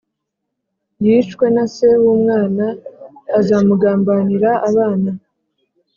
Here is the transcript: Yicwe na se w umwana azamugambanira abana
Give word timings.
Yicwe 1.05 1.45
na 1.55 1.65
se 1.75 1.87
w 2.03 2.05
umwana 2.15 2.65
azamugambanira 3.39 4.51
abana 4.69 5.11